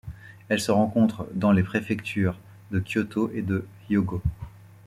[0.49, 2.35] Elle se rencontre dans les préfectures
[2.71, 4.19] de Kyōto et de Hyōgo.